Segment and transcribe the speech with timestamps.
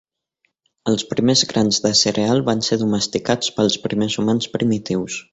[0.91, 5.19] Els primers grans de cereal van ser domesticats pels primers humans primitius.